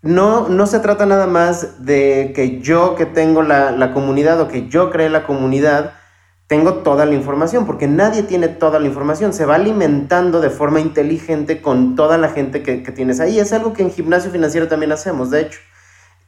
No, 0.00 0.48
no 0.48 0.66
se 0.66 0.80
trata 0.80 1.04
nada 1.04 1.26
más 1.26 1.84
de 1.84 2.32
que 2.34 2.60
yo 2.60 2.94
que 2.94 3.06
tengo 3.06 3.42
la, 3.42 3.72
la 3.72 3.92
comunidad 3.92 4.40
o 4.40 4.48
que 4.48 4.68
yo 4.68 4.90
cree 4.90 5.10
la 5.10 5.24
comunidad, 5.24 5.94
tengo 6.46 6.74
toda 6.74 7.06
la 7.06 7.14
información, 7.14 7.66
porque 7.66 7.88
nadie 7.88 8.22
tiene 8.22 8.48
toda 8.48 8.78
la 8.78 8.86
información, 8.86 9.32
se 9.32 9.46
va 9.46 9.56
alimentando 9.56 10.40
de 10.40 10.50
forma 10.50 10.80
inteligente 10.80 11.60
con 11.60 11.96
toda 11.96 12.18
la 12.18 12.28
gente 12.28 12.62
que, 12.62 12.78
tienes 12.92 13.18
ahí. 13.18 13.40
Es 13.40 13.52
algo 13.52 13.72
que 13.72 13.82
en 13.82 13.90
gimnasio 13.90 14.30
financiero 14.30 14.68
también 14.68 14.92
hacemos, 14.92 15.30
de 15.30 15.40
hecho. 15.42 15.58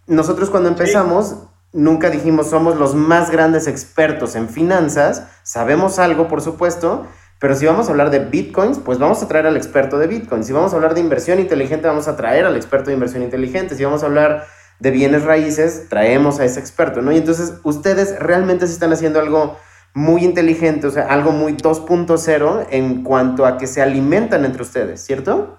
Nosotros 0.08 0.50
cuando 0.50 0.70
empezamos, 0.70 1.37
nunca 1.72 2.10
dijimos 2.10 2.50
somos 2.50 2.76
los 2.76 2.94
más 2.94 3.30
grandes 3.30 3.68
expertos 3.68 4.34
en 4.34 4.48
finanzas, 4.48 5.25
sabemos 5.44 5.98
algo, 6.00 6.26
por 6.26 6.40
supuesto, 6.40 7.06
pero 7.38 7.54
si 7.54 7.66
vamos 7.66 7.87
a 7.87 7.92
hablar 7.92 8.10
de 8.10 8.18
bitcoins, 8.18 8.80
pues 8.80 8.98
vamos 8.98 9.22
a 9.22 9.28
traer 9.28 9.46
al 9.46 9.56
experto 9.56 9.98
de 9.98 10.08
bitcoins. 10.08 10.46
Si 10.46 10.52
vamos 10.52 10.72
a 10.72 10.76
hablar 10.76 10.94
de 10.94 11.00
inversión 11.00 11.38
inteligente, 11.38 11.87
vamos 11.87 12.08
a 12.08 12.16
traer 12.16 12.44
al 12.44 12.56
experto 12.56 12.87
de 12.87 12.94
inversión 12.94 13.22
inteligente. 13.22 13.76
Si 13.76 13.84
vamos 13.84 14.02
a 14.02 14.06
hablar 14.06 14.46
de 14.80 14.90
bienes 14.90 15.22
raíces, 15.22 15.88
traemos 15.88 16.40
a 16.40 16.44
ese 16.44 16.58
experto, 16.58 17.00
¿no? 17.00 17.12
Y 17.12 17.18
entonces 17.18 17.54
ustedes 17.62 18.18
realmente 18.18 18.66
se 18.66 18.72
están 18.72 18.92
haciendo 18.92 19.20
algo 19.20 19.56
muy 19.98 20.24
inteligente, 20.24 20.86
o 20.86 20.90
sea, 20.90 21.06
algo 21.08 21.32
muy 21.32 21.54
2.0 21.54 22.68
en 22.70 23.02
cuanto 23.02 23.44
a 23.44 23.58
que 23.58 23.66
se 23.66 23.82
alimentan 23.82 24.44
entre 24.44 24.62
ustedes, 24.62 25.04
¿cierto? 25.04 25.58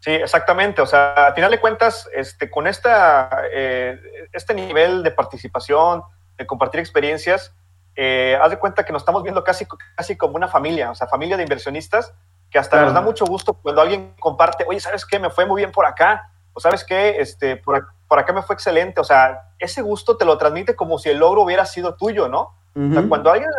Sí, 0.00 0.10
exactamente. 0.10 0.82
O 0.82 0.86
sea, 0.86 1.26
al 1.26 1.34
final 1.34 1.50
de 1.52 1.60
cuentas, 1.60 2.08
este, 2.12 2.50
con 2.50 2.66
esta, 2.66 3.30
eh, 3.52 3.96
este 4.32 4.52
nivel 4.52 5.04
de 5.04 5.12
participación, 5.12 6.02
de 6.36 6.46
compartir 6.46 6.80
experiencias, 6.80 7.54
eh, 7.94 8.36
haz 8.42 8.50
de 8.50 8.58
cuenta 8.58 8.84
que 8.84 8.92
nos 8.92 9.02
estamos 9.02 9.22
viendo 9.22 9.44
casi, 9.44 9.64
casi 9.94 10.16
como 10.16 10.34
una 10.34 10.48
familia, 10.48 10.90
o 10.90 10.94
sea, 10.96 11.06
familia 11.06 11.36
de 11.36 11.44
inversionistas, 11.44 12.12
que 12.50 12.58
hasta 12.58 12.82
nos 12.82 12.94
da 12.94 13.00
mucho 13.00 13.26
gusto 13.26 13.54
cuando 13.54 13.80
alguien 13.80 14.14
comparte, 14.18 14.64
oye, 14.68 14.80
¿sabes 14.80 15.06
qué? 15.06 15.20
Me 15.20 15.30
fue 15.30 15.46
muy 15.46 15.60
bien 15.60 15.70
por 15.70 15.86
acá, 15.86 16.32
o 16.52 16.58
¿sabes 16.58 16.82
qué? 16.82 17.20
Este, 17.20 17.56
por, 17.56 17.86
por 18.08 18.18
acá 18.18 18.32
me 18.32 18.42
fue 18.42 18.54
excelente. 18.54 19.00
O 19.00 19.04
sea, 19.04 19.52
ese 19.58 19.82
gusto 19.82 20.16
te 20.16 20.24
lo 20.24 20.36
transmite 20.36 20.74
como 20.74 20.98
si 20.98 21.10
el 21.10 21.18
logro 21.18 21.42
hubiera 21.42 21.64
sido 21.64 21.94
tuyo, 21.94 22.28
¿no? 22.28 22.58
Cuando 23.08 23.30
alguien 23.30 23.50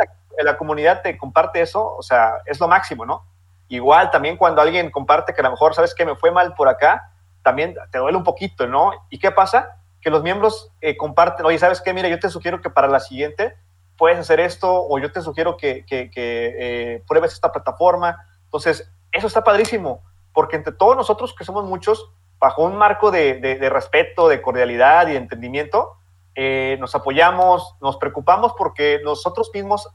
la 0.44 0.58
comunidad 0.58 1.02
te 1.02 1.18
comparte 1.18 1.62
eso, 1.62 1.96
o 1.96 2.02
sea, 2.02 2.38
es 2.46 2.60
lo 2.60 2.68
máximo, 2.68 3.06
¿no? 3.06 3.26
Igual 3.68 4.10
también 4.10 4.38
cuando 4.38 4.62
alguien 4.62 4.90
comparte 4.90 5.34
que 5.34 5.42
a 5.42 5.44
lo 5.44 5.52
mejor, 5.52 5.76
¿sabes 5.76 5.94
que 5.94 6.06
Me 6.06 6.16
fue 6.16 6.32
mal 6.32 6.54
por 6.56 6.68
acá, 6.70 7.12
también 7.44 7.76
te 7.92 8.00
duele 8.00 8.18
un 8.18 8.24
poquito, 8.24 8.68
¿no? 8.68 8.92
¿Y 9.10 9.20
qué 9.20 9.32
pasa? 9.32 9.78
Que 10.02 10.10
los 10.10 10.24
miembros 10.24 10.72
eh, 10.82 10.98
comparten, 10.98 11.46
oye, 11.46 11.60
¿sabes 11.60 11.82
qué? 11.82 11.94
Mira, 11.94 12.10
yo 12.10 12.20
te 12.20 12.30
sugiero 12.30 12.62
que 12.62 12.70
para 12.70 12.88
la 12.88 13.00
siguiente 13.00 13.56
puedes 13.98 14.18
hacer 14.18 14.40
esto, 14.40 14.88
o 14.88 14.98
yo 14.98 15.12
te 15.12 15.22
sugiero 15.22 15.58
que, 15.58 15.86
que, 15.86 16.10
eh, 16.16 17.04
pruebes 17.08 17.34
esta 17.34 17.52
plataforma. 17.52 18.26
Entonces, 18.46 18.90
eso 19.12 19.28
está 19.28 19.44
padrísimo, 19.44 20.02
porque 20.34 20.56
entre 20.56 20.74
todos 20.74 20.96
nosotros, 20.96 21.36
que 21.36 21.44
somos 21.44 21.66
muchos, 21.66 22.10
bajo 22.40 22.64
un 22.64 22.78
marco 22.78 23.12
de, 23.12 23.36
de, 23.36 23.70
respeto, 23.70 24.30
de 24.30 24.42
cordialidad 24.42 25.08
y 25.08 25.12
de 25.12 25.18
entendimiento, 25.18 25.98
eh, 26.42 26.78
nos 26.80 26.96
apoyamos, 26.96 27.76
nos 27.82 27.98
preocupamos 27.98 28.54
porque 28.58 29.02
nosotros 29.04 29.52
mismos 29.54 29.90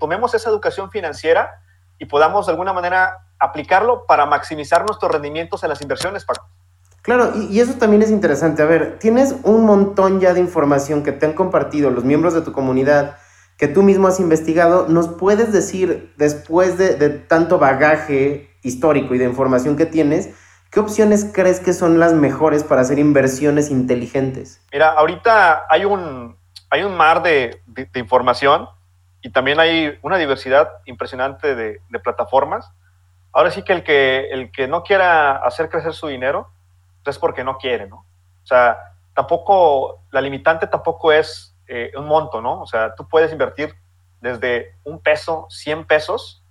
tomemos 0.00 0.32
esa 0.32 0.48
educación 0.48 0.90
financiera 0.90 1.60
y 1.98 2.06
podamos 2.06 2.46
de 2.46 2.52
alguna 2.52 2.72
manera 2.72 3.18
aplicarlo 3.38 4.06
para 4.06 4.26
maximizar 4.26 4.84
nuestros 4.86 5.12
rendimientos 5.12 5.62
en 5.62 5.68
las 5.68 5.82
inversiones, 5.82 6.24
Paco. 6.24 6.48
Claro, 7.02 7.32
y, 7.34 7.60
eso 7.60 7.74
también 7.74 8.02
es 8.02 8.10
interesante. 8.10 8.62
A 8.62 8.66
ver, 8.66 8.98
tienes 8.98 9.36
un 9.44 9.64
montón 9.64 10.20
ya 10.20 10.34
de 10.34 10.40
información 10.40 11.02
que 11.02 11.12
te 11.12 11.26
han 11.26 11.32
compartido 11.32 11.90
los 11.90 12.04
miembros 12.04 12.34
de 12.34 12.42
tu 12.42 12.52
comunidad, 12.52 13.16
que 13.56 13.68
tú 13.68 13.82
mismo 13.82 14.08
has 14.08 14.20
investigado. 14.20 14.86
¿Nos 14.88 15.08
puedes 15.08 15.52
decir, 15.52 16.12
después 16.18 16.76
de, 16.76 17.08
tanto 17.08 17.58
bagaje 17.58 18.50
histórico 18.62 19.14
y 19.14 19.18
de 19.18 19.24
información 19.24 19.76
que 19.76 19.86
tienes, 19.86 20.30
qué 20.78 20.82
opciones 20.82 21.28
crees 21.34 21.58
que 21.58 21.72
son 21.72 21.98
las 21.98 22.12
mejores 22.12 22.62
para 22.62 22.82
hacer 22.82 23.00
inversiones 23.00 23.68
inteligentes? 23.68 24.64
Mira, 24.72 24.92
ahorita 24.92 25.66
hay 25.68 25.84
un, 25.84 26.36
hay 26.70 26.84
un 26.84 26.96
mar 26.96 27.20
de, 27.20 27.60
información 27.96 28.68
y 29.20 29.30
también 29.30 29.58
hay 29.58 29.98
una 30.02 30.18
diversidad 30.18 30.70
impresionante 30.84 31.56
de, 31.56 31.80
de, 31.88 31.98
plataformas. 31.98 32.70
Ahora 33.32 33.50
sí 33.50 33.64
que 33.64 33.72
el, 33.72 33.82
que 33.82 34.28
el 34.30 34.52
que 34.52 34.68
no 34.68 34.84
quiera 34.84 35.38
hacer 35.38 35.68
crecer 35.68 35.94
su 35.94 36.06
dinero, 36.06 36.48
es 37.04 37.18
porque 37.18 37.42
no 37.42 37.58
quiere, 37.58 37.88
¿no? 37.88 38.04
O 38.44 38.46
sea, 38.46 38.78
tampoco, 39.14 40.04
la 40.12 40.20
limitante 40.20 40.68
tampoco 40.68 41.10
es 41.10 41.56
eh, 41.66 41.90
un 41.96 42.06
monto, 42.06 42.40
¿no? 42.40 42.60
O 42.60 42.66
sea, 42.68 42.94
tú 42.94 43.08
puedes 43.08 43.32
invertir 43.32 43.74
desde 44.20 44.76
un 44.84 45.00
peso, 45.00 45.48
100 45.50 45.86
pesos, 45.86 46.44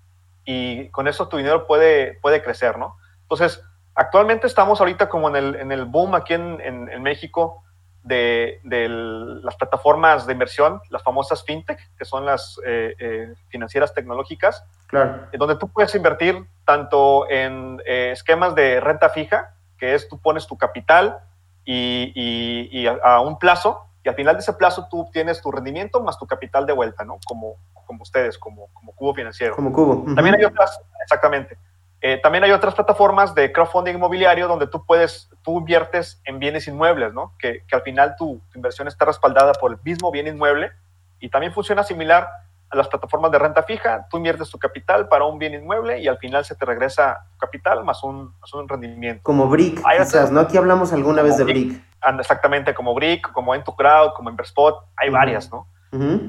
y 0.44 0.90
con 0.90 1.08
eso 1.08 1.30
tu 1.30 1.38
dinero 1.38 1.66
puede, 1.66 2.16
puede 2.16 2.44
crecer, 2.44 2.78
¿no? 2.78 2.98
Entonces, 3.22 3.64
actualmente 3.98 4.48
estamos 4.48 4.80
ahorita 4.80 5.10
como 5.10 5.28
en 5.30 5.36
el, 5.36 5.56
en 5.56 5.72
el 5.72 5.86
boom 5.86 6.16
aquí 6.16 6.34
en, 6.34 6.62
en, 6.62 7.02
México 7.02 7.64
de, 8.04 8.62
de, 8.64 8.88
las 8.88 9.56
plataformas 9.56 10.26
de 10.26 10.34
inversión, 10.34 10.80
las 10.90 11.04
famosas 11.04 11.44
fintech, 11.44 11.80
que 11.98 12.06
son 12.06 12.26
las 12.26 12.60
eh, 12.66 12.96
eh, 13.00 13.34
financieras 13.50 13.94
tecnológicas, 13.94 14.64
claro. 14.86 15.28
donde 15.34 15.58
tú 15.58 15.68
puedes 15.68 15.94
invertir 15.96 16.48
tanto 16.64 17.30
en 17.30 17.82
esquemas 17.86 18.56
de 18.56 18.80
renta 18.80 19.10
fija, 19.10 19.56
que 19.78 19.96
es 19.96 20.08
tú 20.08 20.20
pones 20.20 20.48
tu 20.48 20.58
capital 20.58 21.20
y, 21.66 22.88
a, 22.88 23.20
un 23.20 23.38
plazo, 23.40 23.88
y 24.04 24.10
al 24.10 24.16
final 24.16 24.36
de 24.36 24.42
ese 24.42 24.54
plazo 24.54 24.88
tú 24.90 25.10
tienes 25.12 25.42
tu 25.42 25.52
rendimiento 25.52 26.02
más 26.02 26.18
tu 26.18 26.28
capital 26.28 26.66
de 26.66 26.74
vuelta, 26.74 27.04
¿no? 27.04 27.20
Como, 27.26 27.56
como 27.86 28.04
ustedes, 28.04 28.38
como, 28.38 28.68
como 28.74 28.94
cubo 28.94 29.14
financiero. 29.14 29.56
Como 29.56 29.74
cubo. 29.74 30.06
También 30.16 30.36
hay 30.36 30.46
otras, 30.46 30.80
exactamente. 31.04 31.58
Eh, 32.02 32.20
también 32.22 32.44
hay 32.44 32.52
otras 32.52 32.76
plataformas 32.76 33.34
de 33.34 33.52
crowdfunding 33.52 33.96
inmobiliario 33.96 34.48
donde 34.48 34.68
tú 34.68 34.86
puedes, 34.86 35.30
tú 35.42 35.60
inviertes 35.60 36.22
en 36.26 36.38
bienes 36.38 36.68
inmuebles, 36.68 37.14
¿no? 37.14 37.34
Que, 37.40 37.64
que 37.68 37.76
al 37.76 37.82
final 37.82 38.16
tu, 38.18 38.42
tu, 38.52 38.60
inversión 38.60 38.88
está 38.88 39.06
respaldada 39.06 39.54
por 39.54 39.72
el 39.72 39.80
mismo 39.84 40.12
bien 40.12 40.28
inmueble 40.28 40.72
y 41.20 41.30
también 41.30 41.54
funciona 41.54 41.84
similar 41.84 42.28
a 42.70 42.76
las 42.76 42.88
plataformas 42.88 43.32
de 43.32 43.40
renta 43.40 43.64
fija, 43.64 44.08
tú 44.10 44.18
inviertes 44.18 44.50
tu 44.50 44.60
capital 44.60 45.08
para 45.08 45.26
un 45.26 45.40
bien 45.40 45.54
inmueble 45.54 46.00
y 46.00 46.08
al 46.08 46.18
final 46.18 46.44
se 46.44 46.54
te 46.56 46.66
regresa 46.66 47.18
tu 47.32 47.38
capital 47.38 47.84
más 47.84 48.04
un, 48.04 48.34
un 48.54 48.70
rendimiento. 48.70 49.24
Como 49.24 49.48
Brick, 49.48 49.82
quizás, 49.98 50.32
¿no? 50.32 50.42
Aquí 50.42 50.58
hablamos 50.58 50.92
alguna 50.94 51.22
vez 51.22 51.38
de 51.38 51.46
Brick. 51.46 51.82
Exactamente, 52.20 52.74
como 52.74 52.94
Brick, 52.94 53.32
como 53.32 53.54
Crowd, 53.54 54.14
como 54.16 54.30
Inverspot, 54.30 54.86
hay 54.98 55.10
varias, 55.10 55.50
¿no? 55.52 55.68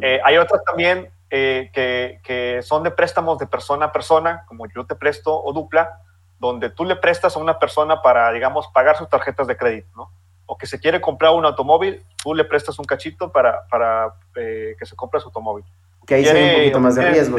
Eh, 0.00 0.20
hay 0.24 0.38
otras 0.38 0.62
también 0.64 1.10
eh, 1.30 1.70
que, 1.72 2.20
que, 2.22 2.62
son 2.62 2.82
de 2.82 2.90
préstamos 2.90 3.38
de 3.38 3.46
persona 3.46 3.86
a 3.86 3.92
persona, 3.92 4.44
como 4.46 4.66
yo 4.66 4.86
te 4.86 4.94
presto 4.94 5.42
o 5.42 5.52
dupla, 5.52 6.00
donde 6.38 6.70
tú 6.70 6.84
le 6.84 6.96
prestas 6.96 7.36
a 7.36 7.40
una 7.40 7.58
persona 7.58 8.00
para, 8.00 8.30
digamos, 8.32 8.68
pagar 8.68 8.96
sus 8.96 9.08
tarjetas 9.08 9.46
de 9.46 9.56
crédito, 9.56 9.88
¿no? 9.96 10.10
O 10.46 10.56
que 10.56 10.66
se 10.66 10.80
quiere 10.80 11.00
comprar 11.00 11.32
un 11.32 11.44
automóvil, 11.44 12.02
tú 12.22 12.34
le 12.34 12.44
prestas 12.44 12.78
un 12.78 12.84
cachito 12.84 13.30
para, 13.30 13.66
para 13.68 14.14
eh, 14.36 14.74
que 14.78 14.86
se 14.86 14.96
compre 14.96 15.20
su 15.20 15.26
automóvil. 15.26 15.64
Que 16.06 16.14
ahí 16.14 16.26
hay 16.26 16.50
un 16.50 16.56
poquito 16.56 16.80
más 16.80 16.94
de 16.94 17.10
riesgo. 17.10 17.36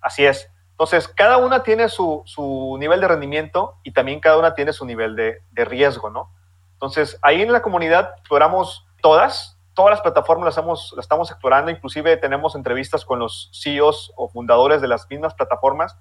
Así 0.00 0.24
es. 0.24 0.48
Entonces, 0.70 1.08
cada 1.08 1.36
una 1.36 1.62
tiene 1.62 1.88
su, 1.88 2.22
su, 2.24 2.76
nivel 2.78 3.00
de 3.00 3.08
rendimiento 3.08 3.76
y 3.82 3.92
también 3.92 4.20
cada 4.20 4.38
una 4.38 4.54
tiene 4.54 4.72
su 4.72 4.84
nivel 4.84 5.16
de, 5.16 5.40
de, 5.50 5.64
riesgo, 5.64 6.10
¿no? 6.10 6.30
Entonces, 6.74 7.18
ahí 7.22 7.42
en 7.42 7.52
la 7.52 7.62
comunidad 7.62 8.14
exploramos 8.18 8.86
todas, 9.00 9.58
todas 9.74 9.90
las 9.90 10.00
plataformas 10.00 10.46
las, 10.46 10.58
hemos, 10.58 10.92
las 10.96 11.04
estamos 11.04 11.30
explorando, 11.30 11.70
inclusive 11.70 12.16
tenemos 12.16 12.54
entrevistas 12.54 13.04
con 13.04 13.18
los 13.18 13.50
CEOs 13.52 14.12
o 14.16 14.28
fundadores 14.28 14.80
de 14.80 14.88
las 14.88 15.08
mismas 15.08 15.34
plataformas, 15.34 15.96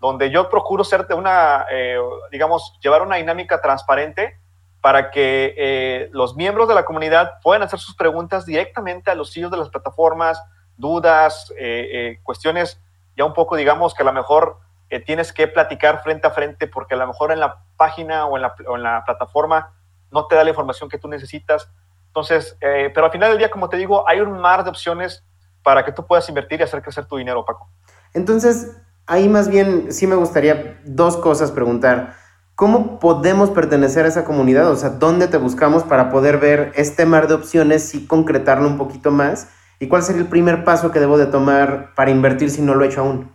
donde 0.00 0.30
yo 0.30 0.48
procuro 0.50 0.84
ser 0.84 1.06
de 1.06 1.14
una, 1.14 1.66
eh, 1.70 1.98
digamos, 2.30 2.78
llevar 2.82 3.02
una 3.02 3.16
dinámica 3.16 3.60
transparente 3.60 4.38
para 4.84 5.10
que 5.10 5.54
eh, 5.56 6.10
los 6.12 6.36
miembros 6.36 6.68
de 6.68 6.74
la 6.74 6.84
comunidad 6.84 7.40
puedan 7.42 7.62
hacer 7.62 7.78
sus 7.78 7.96
preguntas 7.96 8.44
directamente 8.44 9.10
a 9.10 9.14
los 9.14 9.32
CEOs 9.32 9.50
de 9.50 9.56
las 9.56 9.70
plataformas, 9.70 10.44
dudas, 10.76 11.50
eh, 11.58 11.88
eh, 11.90 12.20
cuestiones 12.22 12.78
ya 13.16 13.24
un 13.24 13.32
poco, 13.32 13.56
digamos, 13.56 13.94
que 13.94 14.02
a 14.02 14.04
lo 14.04 14.12
mejor 14.12 14.58
tienes 15.06 15.32
que 15.32 15.48
platicar 15.48 16.02
frente 16.02 16.26
a 16.26 16.32
frente 16.32 16.68
porque 16.68 16.94
a 16.94 16.98
lo 16.98 17.06
mejor 17.06 17.32
en 17.32 17.40
la 17.40 17.64
página 17.78 18.26
o 18.26 18.36
en 18.36 18.42
la, 18.42 18.54
en 18.58 18.82
la 18.82 19.02
plataforma 19.06 19.72
no 20.10 20.26
te 20.26 20.36
da 20.36 20.44
la 20.44 20.50
información 20.50 20.90
que 20.90 20.98
tú 20.98 21.08
necesitas. 21.08 21.70
Entonces, 22.14 22.56
pero 22.60 23.06
al 23.06 23.10
final 23.10 23.30
del 23.30 23.38
día, 23.38 23.50
como 23.50 23.68
te 23.68 23.76
digo, 23.76 24.08
hay 24.08 24.20
un 24.20 24.38
mar 24.38 24.62
de 24.62 24.70
opciones 24.70 25.24
para 25.64 25.84
que 25.84 25.90
tú 25.90 26.06
puedas 26.06 26.28
invertir 26.28 26.60
y 26.60 26.62
hacer 26.62 26.80
crecer 26.80 27.06
tu 27.06 27.16
dinero, 27.16 27.44
Paco. 27.44 27.68
Entonces, 28.12 28.80
ahí 29.08 29.28
más 29.28 29.48
bien 29.48 29.92
sí 29.92 30.06
me 30.06 30.14
gustaría 30.14 30.80
dos 30.84 31.16
cosas 31.16 31.50
preguntar. 31.50 32.14
¿Cómo 32.54 33.00
podemos 33.00 33.50
pertenecer 33.50 34.04
a 34.04 34.08
esa 34.08 34.24
comunidad? 34.24 34.70
O 34.70 34.76
sea, 34.76 34.90
¿dónde 34.90 35.26
te 35.26 35.38
buscamos 35.38 35.82
para 35.82 36.08
poder 36.08 36.38
ver 36.38 36.70
este 36.76 37.04
mar 37.04 37.26
de 37.26 37.34
opciones 37.34 37.92
y 37.96 38.06
concretarlo 38.06 38.68
un 38.68 38.78
poquito 38.78 39.10
más? 39.10 39.50
¿Y 39.80 39.88
cuál 39.88 40.04
sería 40.04 40.22
el 40.22 40.28
primer 40.28 40.62
paso 40.62 40.92
que 40.92 41.00
debo 41.00 41.18
de 41.18 41.26
tomar 41.26 41.94
para 41.96 42.12
invertir 42.12 42.48
si 42.48 42.62
no 42.62 42.76
lo 42.76 42.84
he 42.84 42.86
hecho 42.86 43.00
aún? 43.00 43.34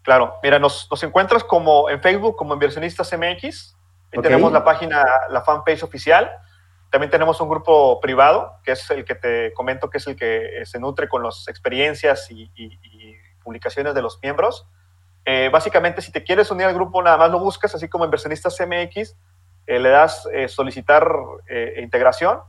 Claro, 0.00 0.36
mira, 0.42 0.58
nos, 0.58 0.88
encuentras 1.02 1.44
como 1.44 1.90
en 1.90 2.00
Facebook 2.00 2.36
como 2.36 2.54
Inversionistas 2.54 3.12
MX. 3.12 3.76
y 4.12 4.20
tenemos 4.22 4.50
la 4.50 4.64
página, 4.64 5.04
la 5.28 5.42
fanpage 5.42 5.82
oficial. 5.82 6.30
También 6.90 7.10
tenemos 7.10 7.40
un 7.40 7.48
grupo 7.48 8.00
privado, 8.00 8.58
que 8.64 8.72
es 8.72 8.90
el 8.90 9.04
que 9.04 9.14
te 9.14 9.52
comento, 9.54 9.88
que 9.88 9.98
es 9.98 10.06
el 10.06 10.16
que 10.16 10.60
eh, 10.60 10.66
se 10.66 10.78
nutre 10.78 11.08
con 11.08 11.22
las 11.22 11.46
experiencias 11.48 12.30
y, 12.30 12.50
publicaciones 13.42 13.94
de 13.94 14.02
los 14.02 14.18
miembros. 14.22 14.66
Eh, 15.24 15.48
básicamente, 15.50 16.02
si 16.02 16.12
te 16.12 16.22
quieres 16.22 16.50
unir 16.50 16.66
al 16.66 16.74
grupo, 16.74 17.02
nada 17.02 17.16
más 17.16 17.30
lo 17.30 17.38
buscas, 17.38 17.74
así 17.74 17.88
como 17.88 18.04
Inversionistas 18.04 18.58
MX, 18.60 19.16
eh, 19.66 19.78
le 19.78 19.88
das 19.88 20.28
solicitar 20.48 21.10
integración 21.76 22.40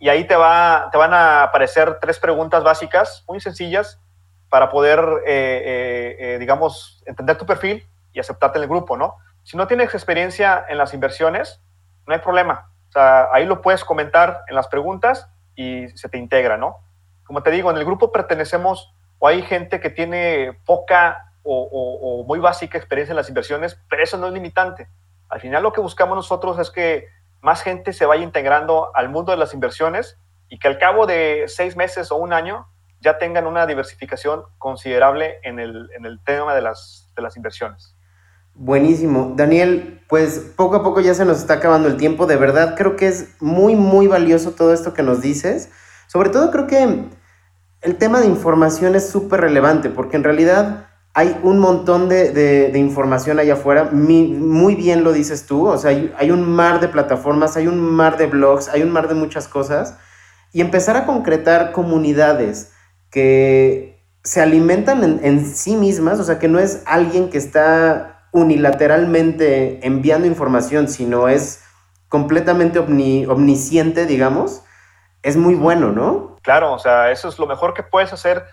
y 0.00 0.08
ahí 0.08 0.26
te, 0.26 0.34
va, 0.34 0.88
te 0.90 0.96
van 0.96 1.12
a 1.12 1.42
aparecer 1.42 1.98
tres 2.00 2.18
preguntas 2.18 2.64
básicas, 2.64 3.22
muy 3.28 3.38
sencillas, 3.38 4.00
para 4.48 4.70
poder, 4.70 4.98
eh, 5.26 5.62
eh, 5.64 6.16
eh, 6.18 6.38
digamos, 6.38 7.02
entender 7.04 7.36
tu 7.36 7.44
perfil 7.44 7.86
y 8.12 8.18
aceptarte 8.18 8.58
en 8.58 8.64
el 8.64 8.68
grupo, 8.68 8.96
¿no? 8.96 9.16
Si 9.42 9.58
no 9.58 9.66
tienes 9.66 9.94
experiencia 9.94 10.64
en 10.68 10.78
las 10.78 10.94
inversiones, 10.94 11.60
no 12.06 12.14
hay 12.14 12.20
problema. 12.20 12.69
O 12.90 12.92
sea, 12.92 13.28
ahí 13.32 13.46
lo 13.46 13.62
puedes 13.62 13.84
comentar 13.84 14.42
en 14.48 14.56
las 14.56 14.66
preguntas 14.66 15.30
y 15.54 15.88
se 15.90 16.08
te 16.08 16.18
integra, 16.18 16.56
¿no? 16.56 16.78
Como 17.22 17.42
te 17.42 17.52
digo, 17.52 17.70
en 17.70 17.76
el 17.76 17.84
grupo 17.84 18.10
pertenecemos 18.10 18.92
o 19.20 19.28
hay 19.28 19.42
gente 19.42 19.78
que 19.78 19.90
tiene 19.90 20.58
poca 20.66 21.32
o, 21.44 22.24
muy 22.26 22.40
básica 22.40 22.76
experiencia 22.76 23.12
en 23.12 23.16
las 23.16 23.28
inversiones, 23.28 23.80
pero 23.88 24.02
eso 24.02 24.18
no 24.18 24.26
es 24.26 24.32
limitante. 24.32 24.88
Al 25.28 25.40
final 25.40 25.62
lo 25.62 25.72
que 25.72 25.80
buscamos 25.80 26.16
nosotros 26.16 26.58
es 26.58 26.70
que 26.70 27.06
más 27.40 27.62
gente 27.62 27.92
se 27.92 28.06
vaya 28.06 28.24
integrando 28.24 28.90
al 28.94 29.08
mundo 29.08 29.30
de 29.30 29.38
las 29.38 29.54
inversiones 29.54 30.18
y 30.48 30.58
que 30.58 30.66
al 30.66 30.78
cabo 30.78 31.06
de 31.06 31.44
seis 31.46 31.76
meses 31.76 32.10
o 32.10 32.16
un 32.16 32.32
año 32.32 32.66
ya 32.98 33.18
tengan 33.18 33.46
una 33.46 33.66
diversificación 33.66 34.42
considerable 34.58 35.38
en 35.44 35.60
el, 35.60 36.20
tema 36.24 36.54
de 36.54 36.62
las, 36.62 37.12
de 37.14 37.22
las 37.22 37.36
inversiones. 37.36 37.94
Buenísimo. 38.62 39.32
Daniel, 39.36 40.02
pues 40.06 40.38
poco 40.54 40.76
a 40.76 40.82
poco 40.82 41.00
ya 41.00 41.14
se 41.14 41.24
nos 41.24 41.38
está 41.38 41.54
acabando 41.54 41.88
el 41.88 41.96
tiempo. 41.96 42.26
De 42.26 42.36
verdad 42.36 42.74
creo 42.76 42.94
que 42.94 43.08
es 43.08 43.28
muy, 43.40 43.74
muy 43.74 44.06
valioso 44.06 44.50
todo 44.50 44.74
esto 44.74 44.92
que 44.92 45.02
nos 45.02 45.22
dices. 45.22 45.70
Sobre 46.08 46.28
todo 46.28 46.50
creo 46.50 46.66
que 46.66 47.06
el 47.80 47.96
tema 47.96 48.20
de 48.20 48.26
información 48.26 48.94
es 48.96 49.08
súper 49.08 49.40
relevante 49.40 49.88
porque 49.88 50.18
en 50.18 50.24
realidad 50.24 50.88
hay 51.14 51.40
un 51.42 51.58
montón 51.58 52.10
de, 52.10 52.70
información 52.74 53.38
allá 53.38 53.54
afuera, 53.54 53.88
muy 53.92 54.74
bien 54.74 55.04
lo 55.04 55.12
dices 55.12 55.46
tú, 55.46 55.66
o 55.66 55.78
sea, 55.78 55.90
hay, 55.90 56.30
un 56.30 56.48
mar 56.48 56.80
de 56.80 56.88
plataformas, 56.88 57.56
hay 57.56 57.66
un 57.66 57.80
mar 57.80 58.18
de 58.18 58.26
blogs, 58.26 58.68
hay 58.68 58.82
un 58.82 58.90
mar 58.90 59.08
de 59.08 59.14
muchas 59.14 59.48
cosas, 59.48 59.96
y 60.52 60.60
empezar 60.60 60.96
a 60.96 61.06
concretar 61.06 61.72
comunidades 61.72 62.70
que 63.10 64.04
se 64.22 64.40
alimentan 64.40 65.20
en, 65.22 65.46
sí 65.46 65.74
mismas, 65.74 66.20
o 66.20 66.24
sea, 66.24 66.38
que 66.38 66.46
no 66.46 66.60
es 66.60 66.82
alguien 66.86 67.28
que 67.28 67.38
está 67.38 68.19
unilateralmente 68.32 69.84
enviando 69.86 70.26
información, 70.26 70.88
sino 70.88 71.28
es 71.28 71.64
completamente 72.08 72.78
omnisciente, 72.78 74.06
digamos, 74.06 74.62
es 75.22 75.36
muy 75.36 75.54
bueno, 75.54 75.92
¿no? 75.92 76.36
Claro, 76.42 76.72
o 76.72 76.78
sea, 76.78 77.10
eso 77.10 77.28
es 77.28 77.38
lo 77.38 77.46
mejor 77.46 77.74
que 77.74 77.82
puedes 77.82 78.12
hacer, 78.12 78.44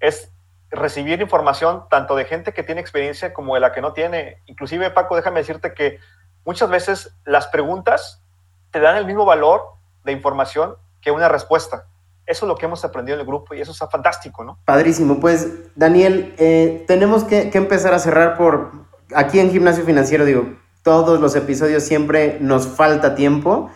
es 0.00 0.30
recibir 0.70 1.20
información 1.20 1.84
tanto 1.88 2.16
de 2.16 2.24
gente 2.24 2.52
que 2.52 2.62
tiene 2.62 2.80
experiencia 2.80 3.32
como 3.32 3.54
de 3.54 3.60
la 3.60 3.72
que 3.72 3.80
no 3.80 3.92
tiene. 3.92 4.42
Inclusive, 4.46 4.90
Paco, 4.90 5.16
déjame 5.16 5.40
decirte 5.40 5.74
que 5.74 5.98
muchas 6.44 6.68
veces 6.68 7.14
las 7.24 7.46
preguntas 7.48 8.22
te 8.70 8.80
dan 8.80 8.96
el 8.96 9.06
mismo 9.06 9.24
valor 9.24 9.62
de 10.04 10.12
información 10.12 10.76
que 11.00 11.10
una 11.10 11.28
respuesta. 11.28 11.86
Eso 12.26 12.46
es 12.46 12.48
lo 12.48 12.56
que 12.56 12.66
hemos 12.66 12.84
aprendido 12.84 13.16
en 13.16 13.20
el 13.20 13.26
grupo 13.26 13.54
y 13.54 13.60
eso 13.60 13.72
está 13.72 13.86
fantástico, 13.86 14.42
¿no? 14.42 14.58
Padrísimo. 14.64 15.20
Pues, 15.20 15.76
Daniel, 15.76 16.34
eh, 16.38 16.84
tenemos 16.88 17.22
que, 17.24 17.50
que, 17.50 17.58
empezar 17.58 17.92
a 17.92 17.98
cerrar 17.98 18.36
por 18.36 18.83
aquí 19.14 19.40
en 19.40 19.50
Gimnasio 19.50 19.84
Financiero, 19.84 20.24
digo, 20.24 20.54
todos 20.82 21.20
los 21.20 21.34
episodios 21.34 21.82
siempre 21.82 22.38
nos 22.40 22.66
falta 22.66 23.14
tiempo, 23.14 23.70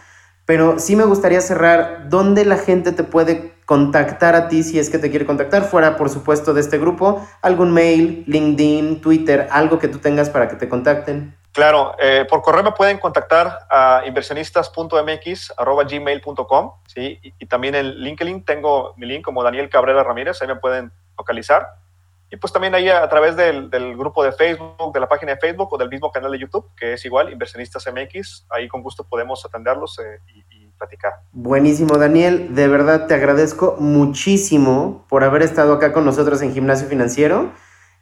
pero 0.45 0.79
sí 0.79 0.97
me 0.97 1.05
gustaría 1.05 1.41
cerrar 1.41 2.09
dónde 2.09 2.45
la 2.45 2.57
gente 2.57 2.93
te 2.93 3.05
puede 3.05 3.55
contactar 3.65 4.35
a 4.35 4.49
ti 4.49 4.63
si 4.63 4.79
es 4.79 4.89
que 4.89 4.99
te 4.99 5.11
quiere 5.11 5.27
contactar, 5.27 5.65
fuera 5.65 5.97
por 5.97 6.09
supuesto 6.09 6.55
de 6.55 6.63
este 6.63 6.79
grupo, 6.79 7.27
algún 7.43 7.73
mail, 7.73 8.25
LinkedIn, 8.27 9.03
Twitter, 9.03 9.47
algo 9.51 9.79
que 9.79 9.89
tú 9.89 9.99
tengas 9.99 10.31
para 10.31 10.49
que 10.49 10.57
te 10.57 10.69
contacten. 10.69 11.37
Claro, 11.53 11.95
eh, 11.99 12.25
por 12.29 12.43
correo 12.43 12.63
me 12.63 12.73
pueden 12.73 12.99
contactar 12.99 13.67
a 13.71 14.03
inversionistas.mx.gmail.com 14.07 16.73
¿sí? 16.87 17.19
Y, 17.23 17.35
y, 17.39 17.47
también 17.47 17.75
en 17.75 17.97
LinkedIn 17.97 18.45
tengo 18.45 18.95
mi 18.97 19.07
link 19.07 19.25
como 19.25 19.43
Daniel 19.43 19.69
Cabrera 19.69 20.05
Ramírez, 20.05 20.41
ahí 20.41 20.49
me 20.49 20.57
pueden 20.57 20.93
localizar. 21.19 21.67
Y 22.31 22.37
pues 22.37 22.53
también 22.53 22.75
ahí 22.75 22.89
a, 22.89 23.09
través 23.09 23.37
del, 23.37 23.71
del, 23.71 23.97
grupo 23.97 24.23
de 24.23 24.33
Facebook, 24.33 24.93
de 24.93 25.01
la 25.01 25.09
página 25.09 25.33
de 25.33 25.39
Facebook 25.39 25.73
o 25.73 25.79
del 25.79 25.89
mismo 25.89 26.13
canal 26.13 26.31
de 26.31 26.39
YouTube, 26.39 26.67
que 26.77 26.93
es 26.93 27.05
igual, 27.05 27.33
Inversionistas 27.33 27.87
MX, 27.87 28.47
ahí 28.51 28.69
con 28.69 28.83
gusto 28.83 29.05
podemos 29.05 29.45
atenderlos 29.47 29.99
eh, 29.99 30.21
y, 30.27 30.45
y 30.51 30.67
platicar. 30.79 31.15
Buenísimo, 31.33 31.97
Daniel, 31.97 32.55
de 32.55 32.69
verdad 32.69 33.07
te 33.07 33.15
agradezco 33.15 33.77
muchísimo 33.79 35.07
por 35.09 35.25
haber 35.25 35.43
estado 35.43 35.73
acá 35.73 35.93
con 35.93 36.05
nosotros 36.05 36.43
en 36.43 36.53
Gimnasio 36.53 36.87
Financiero 36.87 37.51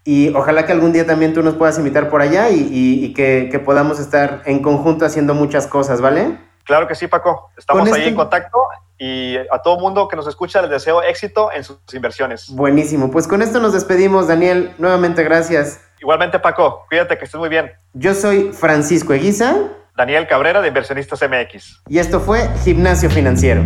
y 0.07 0.33
ojalá 0.35 0.67
que 0.67 0.73
algún 0.73 0.93
día 0.93 1.05
también 1.05 1.35
tú 1.35 1.43
nos 1.43 1.55
puedas 1.55 1.77
invitar 1.79 2.09
por 2.09 2.23
allá 2.23 2.49
y, 2.51 2.69
y 2.71 3.13
que, 3.13 3.49
que, 3.51 3.59
podamos 3.59 3.99
estar 3.99 4.41
en 4.45 4.63
conjunto 4.63 5.05
haciendo 5.05 5.35
muchas 5.35 5.67
cosas, 5.67 6.01
¿vale? 6.01 6.39
Claro 6.63 6.87
que 6.87 6.95
sí, 6.95 7.09
Paco. 7.09 7.51
Estamos 7.57 7.87
ahí 7.89 8.01
este... 8.01 8.09
en 8.11 8.15
contacto 8.15 8.57
y 8.99 9.37
a 9.37 9.61
todo 9.63 9.79
mundo 9.79 10.09
que 10.09 10.17
nos 10.17 10.27
escucha 10.27 10.63
les 10.63 10.71
deseo 10.71 11.03
éxito 11.03 11.51
en 11.53 11.65
sus 11.65 11.79
inversiones. 11.93 12.49
Buenísimo. 12.51 13.11
Pues 13.11 13.27
con 13.29 13.43
esto 13.43 13.61
nos 13.61 13.73
despedimos, 13.73 14.29
Daniel. 14.29 14.73
Nuevamente 14.79 15.23
gracias. 15.23 15.81
Igualmente, 16.01 16.39
Paco. 16.39 16.85
Cuídate, 16.89 17.19
que 17.19 17.25
estés 17.25 17.39
muy 17.39 17.49
bien. 17.49 17.73
Yo 17.95 18.15
soy 18.15 18.53
Francisco 18.53 19.13
Eguiza. 19.13 19.57
Daniel 19.97 20.27
Cabrera 20.27 20.61
de 20.61 20.69
Inversionistas 20.69 21.23
MX. 21.23 21.83
Y 21.89 21.99
esto 21.99 22.21
fue 22.21 22.51
Gimnasio 22.65 23.09
Financiero. 23.09 23.63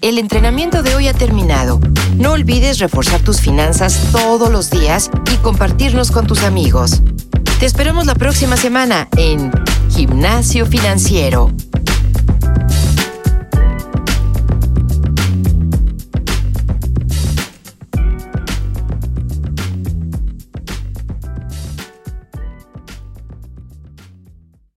El 0.00 0.18
entrenamiento 0.18 0.82
de 0.82 0.96
hoy 0.96 1.06
ha 1.06 1.14
terminado. 1.14 1.78
No 2.16 2.32
olvides 2.32 2.80
reforzar 2.80 3.20
tus 3.20 3.40
finanzas 3.40 4.08
todos 4.10 4.50
los 4.50 4.68
días 4.68 5.08
y 5.32 5.36
compartirnos 5.36 6.10
con 6.10 6.26
tus 6.26 6.42
amigos. 6.42 7.00
Te 7.62 7.66
esperamos 7.66 8.06
la 8.06 8.16
próxima 8.16 8.56
semana 8.56 9.06
en 9.16 9.52
Gimnasio 9.88 10.66
Financiero. 10.66 11.52